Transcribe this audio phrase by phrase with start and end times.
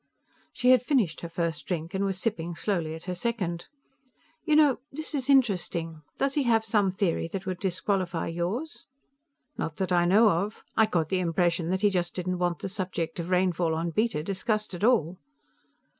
[0.51, 3.67] She had finished her first drink and was sipping slowly at her second.
[4.43, 6.01] "You know, this is interesting.
[6.17, 8.87] Does he have some theory that would disqualify yours?"
[9.59, 10.63] "Not that I know of.
[10.75, 14.23] I got the impression that he just didn't want the subject of rainfall on Beta
[14.23, 15.19] discussed at all."